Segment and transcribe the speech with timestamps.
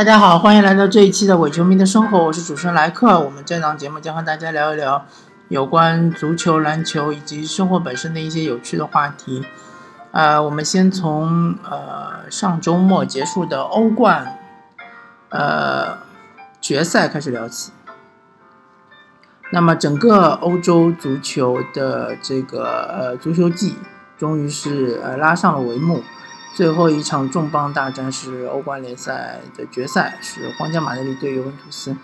[0.00, 3.20] 大家好，欢迎来到这一期的伪球迷的生活，我是主持人莱克。
[3.20, 5.04] 我们这档节目将和大家聊一聊
[5.48, 9.44] 有关足球、篮球以及生活本身的一些有趣的话题。
[10.12, 14.38] 呃，我们先从呃上周末结束的欧冠
[15.28, 15.98] 呃
[16.62, 17.70] 决赛开始聊起。
[19.52, 23.76] 那么整个欧洲足球的这个呃足球季
[24.16, 26.02] 终于是呃拉上了帷幕。
[26.54, 31.96] 最后一场重磅大战是欧冠联赛的决赛，是皇家马德里对尤文图斯。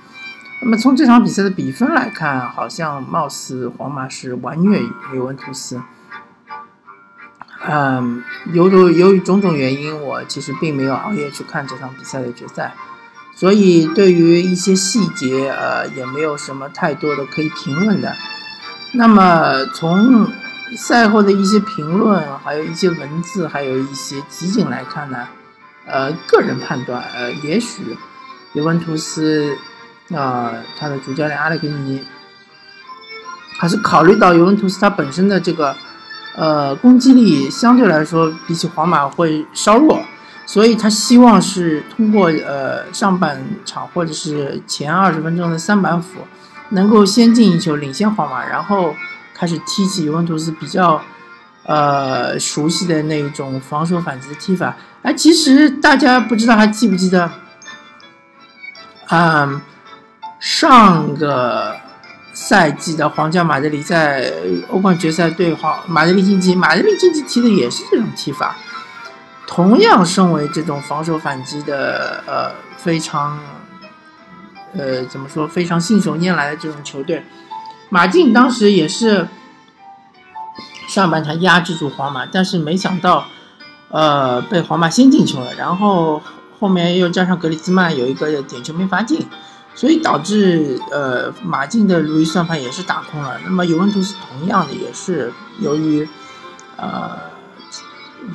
[0.62, 4.80] 那么从这场比赛的比分来看，好像貌似皇马是完虐
[5.14, 5.82] 尤文图斯。
[7.68, 8.22] 嗯，
[8.52, 12.74] 由于由于种种原因，我其实并没有熬夜去看这场比赛的决赛，
[13.34, 18.14] 所以对于一些细节，呃，也没有什么太多的可以评论的。
[18.92, 20.30] 那么从
[20.74, 25.28] 赛后的一些评论，还有一些文字，还有一些集锦来看呢，
[25.86, 27.96] 呃，个人判断，呃，也许
[28.54, 29.56] 尤文图斯
[30.12, 32.02] 啊，他的主教练阿列格尼
[33.58, 35.76] 还是考虑到尤文图斯他本身的这个
[36.34, 40.00] 呃攻击力相对来说比起皇马会稍弱，
[40.46, 46.26] 所以他希望是通过呃上半场或者是前二十分钟的三板斧，
[46.70, 48.94] 能够先进一球领先皇马，然后。
[49.38, 51.02] 开始踢起尤文图斯比较，
[51.64, 54.74] 呃熟悉的那一种防守反击的踢法。
[55.02, 57.30] 哎，其实大家不知道还记不记得，
[59.10, 59.60] 嗯，
[60.40, 61.76] 上个
[62.32, 64.32] 赛季的皇家马德里在
[64.68, 68.56] 欧冠决赛对皇马德里竞技，马德里竞技踢的也是这种踢法，
[69.46, 73.38] 同样身为这种防守反击的呃非常，
[74.74, 77.22] 呃怎么说非常信手拈来的这种球队。
[77.88, 79.28] 马竞当时也是
[80.88, 83.26] 上半场压制住皇马，但是没想到，
[83.90, 86.20] 呃，被皇马先进球了，然后
[86.58, 89.26] 后面又加上格里兹曼有一个点球没罚进，
[89.74, 93.38] 所以导致呃马竞的如意算盘也是打空了。
[93.44, 96.08] 那么尤文图斯同样的也是由于
[96.76, 97.10] 呃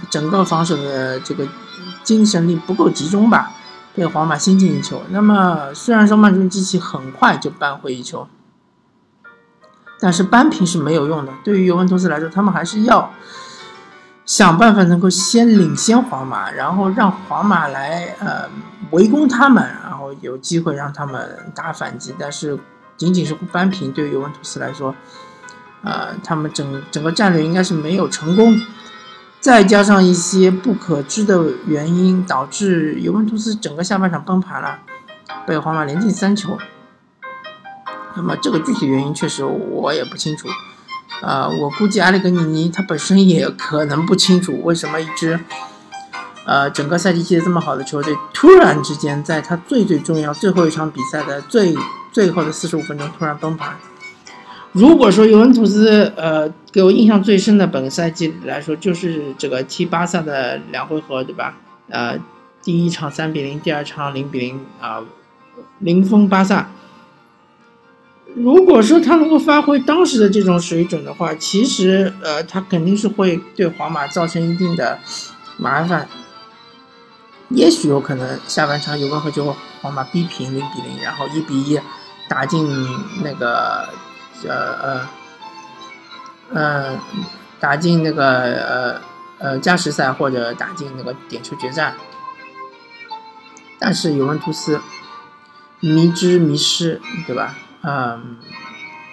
[0.09, 1.47] 整个防守的这个
[2.03, 3.51] 精神力不够集中吧，
[3.95, 5.01] 被皇马先进一球。
[5.09, 8.27] 那么虽然说曼城机器很快就扳回一球。
[10.01, 11.31] 但是扳平是没有用的。
[11.43, 13.13] 对于尤文图斯来说，他们还是要
[14.25, 18.49] 想办法能够先领先皇马，然后让皇马来呃
[18.89, 22.15] 围攻他们，然后有机会让他们打反击。
[22.17, 22.57] 但是
[22.97, 24.95] 仅仅是扳平，对于尤文图斯来说，
[25.83, 28.59] 呃，他们整整个战略应该是没有成功。
[29.39, 34.79] 再加上一些不可知的原因，导致尤文图斯整个下半场崩盘了，
[35.45, 36.57] 被皇马连进三球。
[38.15, 40.47] 那么这个具体原因确实我也不清楚，
[41.21, 45.39] 啊，我估计阿里格尼尼他本身也可能不清楚为什么一支，
[46.45, 51.73] 呃，整个赛季踢得这么好的球队，突然之间在他最最重要最后一场比赛的最
[52.11, 53.77] 最后的四十五分钟突然崩盘。
[54.73, 61.55] 如果说尤文图斯，呃，给我印象最深的本赛季来说，就是这个踢巴萨的两回合，对吧？
[61.89, 62.17] 呃，
[62.63, 65.01] 第一场三比零，第二场零比零，啊，
[65.79, 66.69] 零封巴萨。
[68.35, 74.99] 如果说他能够发挥当时的这种水准的话，其实呃，他肯定是会对皇马造成一定的
[75.57, 76.07] 麻烦。
[77.49, 81.77] 也许有可能下半场有可能就皇马逼平零比零，然后一比一
[82.29, 82.65] 打进
[83.21, 83.89] 那个
[84.47, 85.09] 呃呃
[86.53, 86.99] 呃
[87.59, 89.01] 打进那个呃
[89.39, 91.95] 呃加时赛或者打进那个点球决战。
[93.77, 94.79] 但是尤文图斯
[95.81, 97.57] 迷之迷失，对吧？
[97.83, 98.37] 嗯，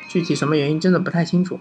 [0.09, 1.59] 具体什么原因真的不太清楚，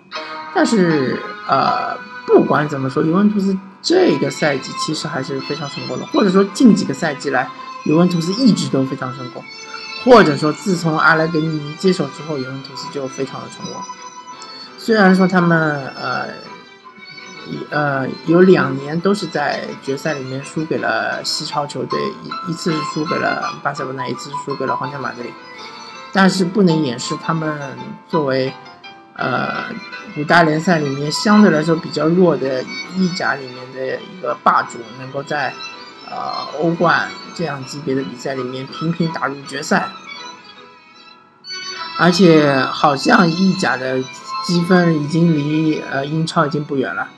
[0.54, 7.50] 但是呃，不管怎么说，尤文图斯这个赛季其实还是非常成功的，或者说近几个赛季来，
[7.86, 9.42] 尤文图斯一直都非常成功，
[10.04, 13.76] 或者说自从阿莱格尼接手之后，尤文图斯就非常的成功。
[14.78, 16.28] 虽然说他们呃
[17.48, 25.34] 一呃有两年都是在决赛里面输给了西超球队，一一次是输给了巴塞罗那，一次是输给了皇家马德里。
[26.18, 27.78] 但是不能掩饰他们
[28.10, 28.52] 作为，
[29.14, 29.66] 呃，
[30.18, 32.64] 五大联赛里面相对来说比较弱的
[32.96, 35.54] 意甲里面的一个霸主，能够在，
[36.10, 39.90] 呃，欧冠这样级别的比赛里面频频打入决赛，
[42.00, 44.02] 而且好像意甲的
[44.44, 47.10] 积分已经离呃英超已经不远了，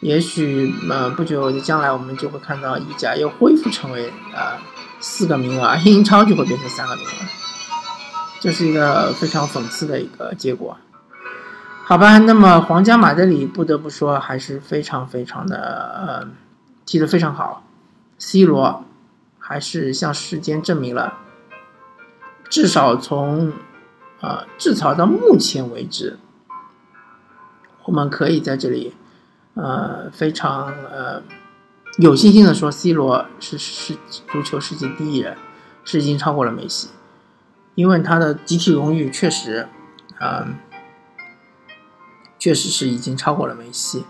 [0.00, 4.56] 也许呃不久的将来我们就会看到意甲又恢复成为呃
[4.98, 7.49] 四个名额，英超就会变成三个名额。
[8.40, 10.74] 这是一个非常讽刺的一个结果，
[11.84, 12.16] 好吧？
[12.16, 15.56] 那么皇家马德里不得不说还是非常非常的
[15.94, 16.28] 呃
[16.86, 17.62] 踢得非常好
[18.18, 18.82] ，C 罗，
[19.38, 21.18] 还是向世间证明了，
[22.48, 23.52] 至少从
[24.22, 26.18] 啊至少到目前为止，
[27.84, 28.94] 我们可以在这里
[29.52, 31.22] 呃非常呃
[31.98, 33.98] 有信心的说，C 罗是是
[34.32, 35.36] 足球世界第一人，
[35.84, 36.88] 是已经超过了梅西，
[37.80, 39.66] 因为他的集体荣誉确实，
[40.20, 40.54] 嗯，
[42.38, 44.04] 确实是已经超过了梅西。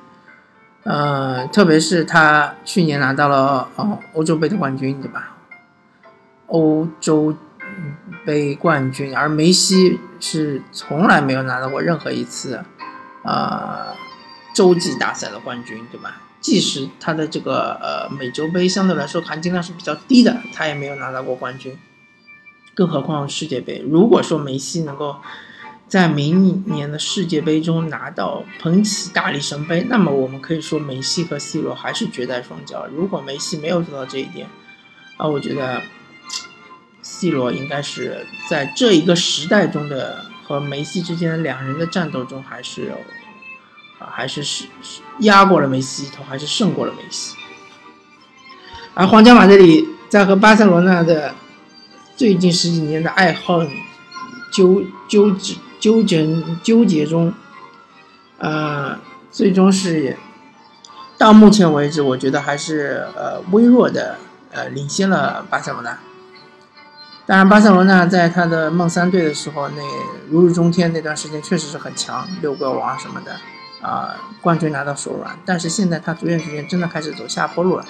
[0.82, 5.36] 呃，特别是他去年拿到了呃欧洲杯的冠军，对吧？
[6.48, 7.36] 欧洲
[8.24, 12.64] 杯冠军，而梅西是从来没有拿到过任何一次
[13.22, 13.94] 呃
[14.52, 16.20] 洲际大赛的冠军，对吧？
[16.40, 21.78] 即使他的这个呃美洲杯相对来说含金量是比较低的，他也没有拿到过冠军，
[22.74, 23.84] 更何况世界杯。
[23.88, 25.16] 如果说梅西能够，
[25.88, 32.86] 在明年的世界杯中拿到捧起大力神杯，那么我们可以说梅西和 C 罗还是绝代双骄。
[32.86, 34.46] 如果梅西没有做到这一点，
[35.16, 35.82] 啊，我觉得
[37.02, 42.92] C 罗应该是在这一个时代中的和梅西之间的两人的战斗中，还是
[43.98, 44.66] 啊，还是是
[45.18, 47.34] 压过了梅西一头，还是胜过了梅西。
[48.94, 51.34] 而皇家马德里在和巴塞罗那的
[52.20, 53.66] 最近十几年的爱恨
[54.52, 55.56] 纠纠结。
[55.80, 56.28] 纠结
[56.62, 57.32] 纠结中，
[58.36, 58.98] 呃，
[59.30, 60.18] 最终是
[61.16, 64.18] 到目前为止，我觉得还是呃微弱的
[64.52, 65.98] 呃领先了巴塞罗那。
[67.24, 69.82] 当然，巴塞罗那在他的梦三队的时候，那
[70.28, 73.40] 如日中天那段时间确实是很强，六个王什么的
[73.80, 75.38] 啊，冠军拿到手软。
[75.46, 77.86] 但是现在他逐渐逐渐真的开始走下坡路了，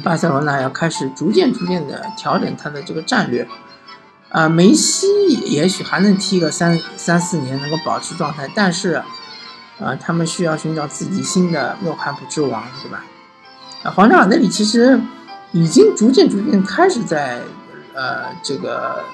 [0.00, 3.46] 巴塞罗那要开始逐渐逐渐的调整他的这个战略。
[4.30, 5.06] 啊，梅西
[5.44, 9.02] 也许还能踢个三三四年，能够保持状态，但是，
[9.78, 13.04] 呃，他们需要寻找自己新的诺坎普之王，对吧？
[13.82, 14.98] 啊，皇家马德里其实
[15.50, 17.42] 已经逐渐逐渐开始在，
[17.92, 19.04] 呃，这个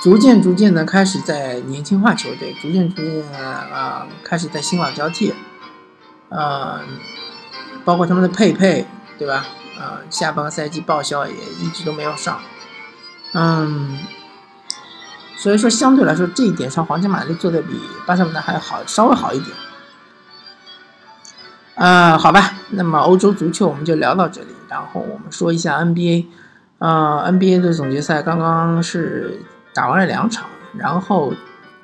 [0.00, 5.34] 逐渐逐渐的开始在年轻化球队，逐渐逐渐啊开始在新老交替，
[6.30, 6.80] 呃，
[7.86, 8.84] 包括他们的佩佩，
[9.16, 9.46] 对吧？
[9.78, 12.38] 啊，下半个赛季报销也一直都没有上。
[13.32, 13.98] 嗯，
[15.36, 19.56] 所以说相对来说这一点上，皇家马德里做的比巴塞罗那还好，稍微好一点。
[21.76, 26.26] 呃，好吧，那么欧洲足球我们就聊到这里，然后我们说一下 NBA。
[26.78, 29.40] 呃，NBA 的总决赛刚刚是
[29.72, 30.46] 打完了两场，
[30.76, 31.32] 然后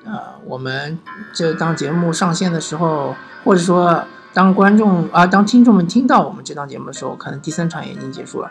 [0.04, 0.98] 呃，我们
[1.32, 8.50] 这当节目上线的时候，或者说当观众啊，当听众们听到我们这档节目的时候，可能第三场也已经结束了。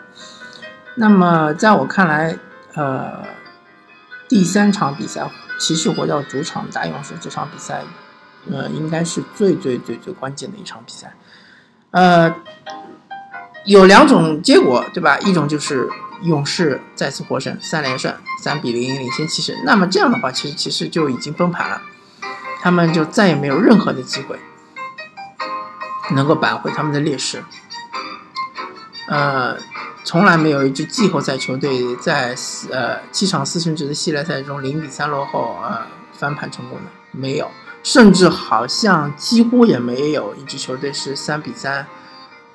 [0.94, 2.36] 那么在我看来，
[2.74, 3.24] 呃，
[4.28, 7.82] 第三场比赛，骑士回到主场打勇士，这场比赛，
[8.50, 11.14] 呃，应该是最最最最关键的一场比赛。
[11.90, 12.32] 呃，
[13.64, 15.18] 有两种结果，对吧？
[15.20, 15.88] 一种就是
[16.22, 19.56] 勇士再次获胜，三连胜，三比零领先骑士。
[19.64, 21.82] 那么这样的话，其实骑士就已经崩盘了，
[22.60, 24.38] 他们就再也没有任何的机会
[26.12, 27.44] 能够扳回他们的劣势。
[29.08, 29.56] 呃。
[30.04, 32.34] 从来没有一支季后赛球队在
[32.72, 37.48] 呃七场四胜制的系列赛中零比三落后呃翻盘成功的没有，
[37.84, 41.86] 甚至好像几乎也没有一支球队是三比三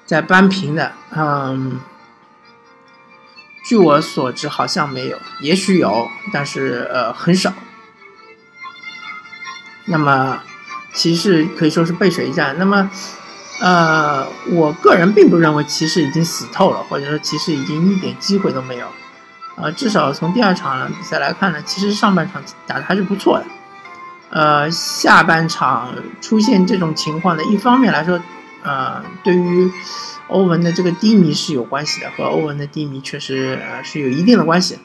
[0.05, 0.91] 在扳平的。
[1.15, 1.79] 嗯，
[3.63, 7.53] 据我所知好像没有，也许有，但是呃很少。
[9.85, 10.43] 那么
[10.93, 12.57] 骑士可以说是背水一战。
[12.59, 12.91] 那么。
[13.59, 18.87] 呃，我个人并不认为骑士已经死透了，或者说骑士已经一点机会都没有。
[19.55, 23.45] 呃，至少从第二场比赛来看呢，其实上半场打的还是不错的。
[24.29, 28.21] 呃，下半场出现这种情况呢一方面来说，
[28.61, 29.71] 呃，对于
[30.27, 34.77] 欧文的这个低迷是有关系的，和欧文的低迷确实呃是有一定的关系。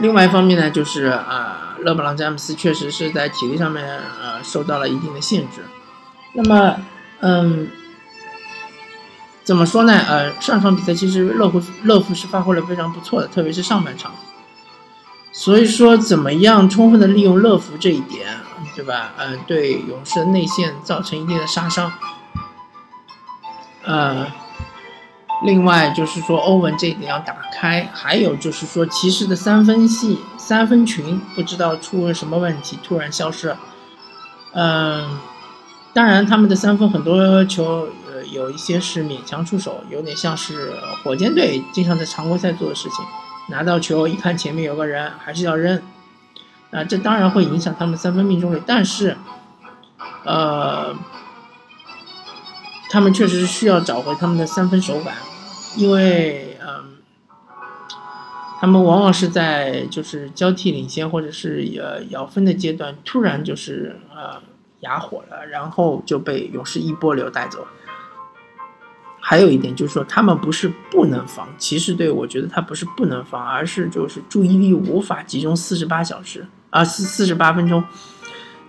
[0.00, 3.82] 另外一方面呢，就是呃，勒布朗詹姆斯确实是在体力上面
[4.20, 5.64] 呃受到了一定的限制。
[6.32, 6.76] 那么，
[7.20, 7.68] 嗯，
[9.42, 9.92] 怎么说呢？
[10.08, 14.12] 呃，上场比赛其实乐福乐福是发挥了非常不错的，特别是上半场。
[15.32, 18.28] 所以说，怎么样充分的利用乐福这一点，
[18.76, 19.12] 对吧？
[19.16, 21.92] 呃，对勇士的内线造成一定的杀伤。
[23.84, 24.26] 呃，
[25.44, 33.56] 另外就是说欧文这一点要打开，还有就是说骑士的三分系三分群不知道出了什么问题，突然消失。
[34.52, 35.18] 嗯。
[35.92, 43.04] 当然，他们的三分很多球，呃，有一些是勉强出手，有点像是火箭队经常在常规赛做的事情，
[43.48, 45.82] 拿到球一看前面有个人，还是要扔，
[46.70, 48.62] 啊，这当然会影响他们三分命中率。
[48.64, 49.16] 但是，
[50.24, 50.94] 呃，
[52.88, 55.16] 他们确实需要找回他们的三分手感，
[55.76, 56.98] 因为嗯，
[58.60, 64.40] 他们往往是在就是交替领先或者是呃咬分的阶段，突然就是呃
[64.80, 67.66] 哑火了，然后就被勇士一波流带走。
[69.22, 77.84] 还有一点就是说，他们不是不能防骑士队，我觉得他不是不能防，而是就是注意力无法集中四十八小时啊四四十八分钟。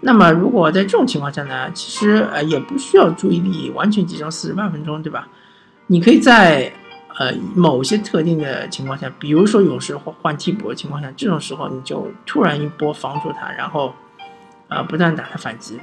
[0.01, 5.27] 那么如果在这种情况下呢，其实呃也不需要注意力完全集中四十八分钟，对吧？
[5.87, 6.71] 你可以在
[7.17, 13.93] 呃某些特定的情况下，比如说勇士换换替补的情况下，这种时候你就突然一波防住他，然后
[14.67, 15.79] 啊不断打他反击。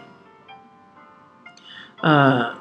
[2.00, 2.54] 呃，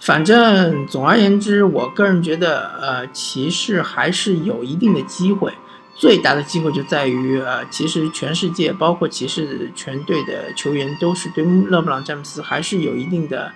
[0.00, 5.52] 反正总而言之，我个人觉得呃骑士还是有一定的机会。
[5.96, 13.52] 最大的机会就在于，呃，其实全世界，包括骑士全队的球员，都是对勒布朗詹姆斯还是有一定的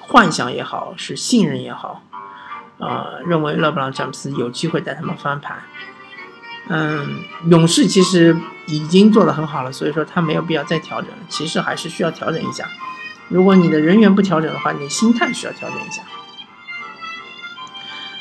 [0.00, 2.02] 幻想也好，是信任也好，
[2.78, 5.58] 呃，认为勒布朗詹姆斯有机会带他们翻盘。
[6.68, 8.34] 嗯，勇士其实
[8.66, 11.10] 已经做得很好了，所以说他没有必要再调整。
[11.28, 12.64] 骑士还是需要调整一下。
[13.30, 16.02] 如果你的人员不调整的话，你心态需要调整一下。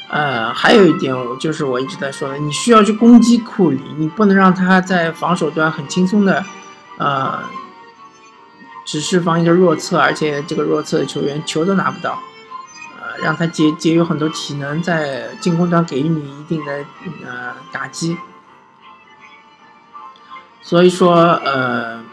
[0.08, 6.46] 呃，还有一点，我就是我一直在说的，你需要去攻击库里，你不能让他在防守端很轻松的，
[6.98, 7.40] 呃，
[8.86, 12.20] 只是防一个弱侧，而且这个弱侧的球员球都拿不到，
[13.00, 16.86] 呃，让他节节约很多体能，在进攻端给予你一定的
[17.26, 18.18] 呃打击。
[20.62, 22.04] 所以说，呃，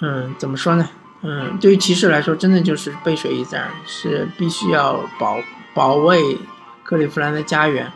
[0.00, 0.88] 嗯，怎么说呢？
[1.22, 5.38] 嗯，对于骑士来说，真的就是背水一战，是必须要保
[5.74, 6.38] 保卫。
[6.82, 7.92] 克利夫兰的家园，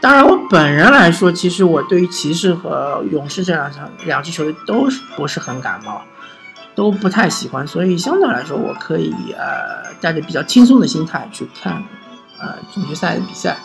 [0.00, 6.02] 当然，我本人来说，其实我对于骑士和勇士这两场两支球队都是不是很感冒，
[6.74, 11.84] 都不太喜欢，所以相对来说，我可以呃带着比较轻松的心态去看
[12.40, 13.56] 呃总决赛的比赛。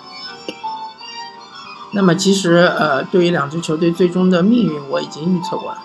[1.94, 5.80] 那么，其实呃对于两支球队最终的命运，我已经预测过了。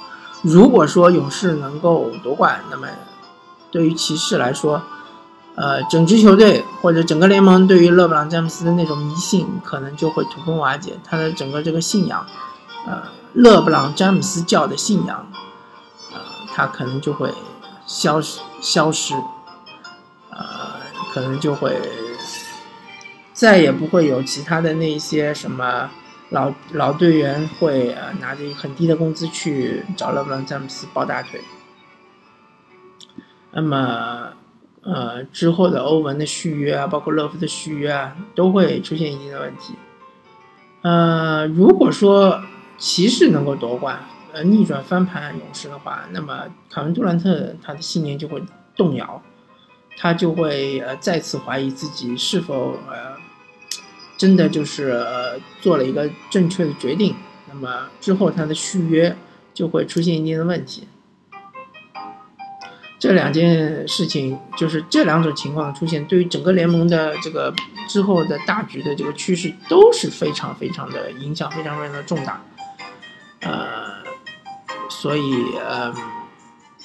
[0.44, 2.86] 如果说勇士能够夺冠，那么
[3.70, 4.82] 对于骑士来说，
[5.54, 10.98] 呃，整支球队或者整个联盟对于勒布朗詹姆斯的那种迷信，可能就会土崩瓦解。
[11.02, 12.26] 他的整个这个信仰，
[12.86, 15.26] 呃，勒布朗詹姆斯教的信仰，
[16.12, 16.20] 呃，
[16.54, 17.32] 他可能就会
[17.86, 19.14] 消失消失，
[20.30, 20.38] 呃，
[21.14, 21.80] 可能就会
[23.32, 25.88] 再也不会有其他的那些什么
[26.34, 31.40] 老老队员会呃拿着很低的工资去找勒布朗詹姆斯抱大腿。
[33.52, 34.32] 那么。
[34.86, 39.74] 呃，之后的欧文的续约啊，包括勒夫的续约啊，都会出现一定的问题。
[40.82, 42.42] 呃，如果说
[42.76, 43.98] 骑士能够夺冠，
[44.34, 48.42] 呃，逆转翻盘勇士的话，那么凯文杜兰特他的信念就会
[48.76, 49.22] 动摇，
[49.96, 53.16] 他就会呃再次怀疑自己是否呃
[54.16, 55.04] 真的就是
[55.60, 57.14] 做了一个正确的决定。
[57.48, 59.16] 那么之后他的续约
[59.52, 60.88] 就会出现一定的问题。
[62.98, 67.52] 这两件事情，就是这两种情况出现，对于整个联盟的这个
[67.86, 72.42] 之后的大局的这个趋势都是非常非常的影响，非常非常的重大。
[73.40, 74.02] 呃，
[74.88, 75.94] 所以呃，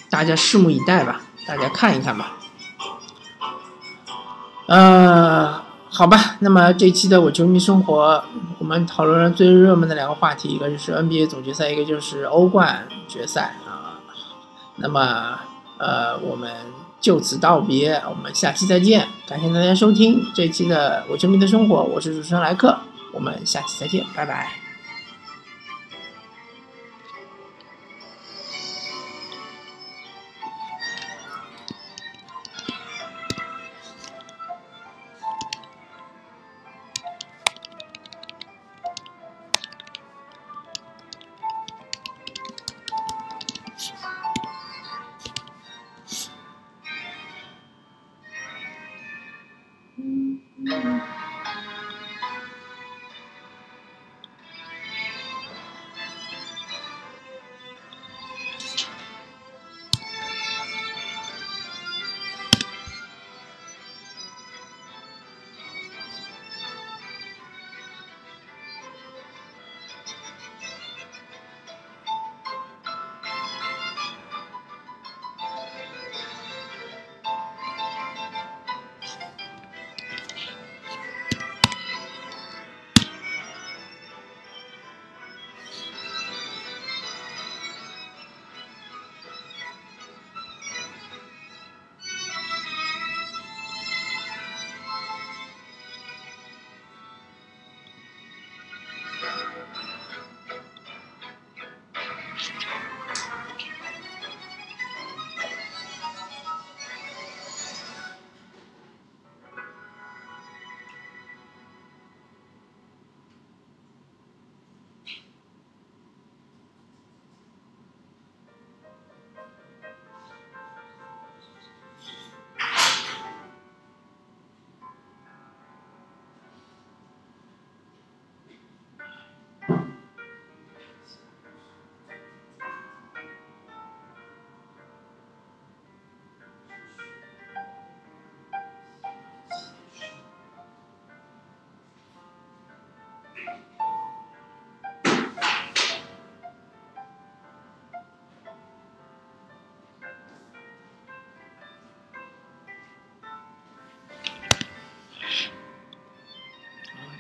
[0.10, 2.38] 大家拭目以待吧，大家看一看吧。
[4.68, 5.64] 呃，
[6.00, 8.24] 好吧，那么这期的我球迷生活，
[8.58, 14.00] 我们讨论了最热门的两个话题，一个就是 NBA 总决赛，一个就是欧冠决赛啊。
[14.77, 15.38] 那么。
[15.77, 16.51] 呃，我们
[17.00, 19.08] 就此道别，我们下期再见。
[19.25, 22.77] 感谢大家收听这期的《我球迷的生活》，我是主持人莱克，
[23.13, 24.69] 我们下期再见，拜拜。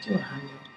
[0.01, 0.68] 就还有。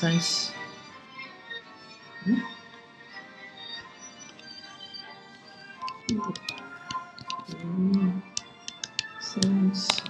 [0.00, 0.52] size.
[2.24, 2.40] Hmm?
[7.64, 8.22] Mm
[9.20, 10.09] size.